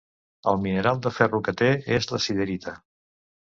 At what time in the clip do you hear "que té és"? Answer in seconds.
1.49-2.11